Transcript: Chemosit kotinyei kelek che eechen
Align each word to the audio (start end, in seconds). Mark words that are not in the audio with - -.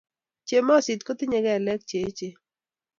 Chemosit 0.47 1.01
kotinyei 1.03 1.45
kelek 1.45 1.81
che 1.89 1.95
eechen 2.03 2.35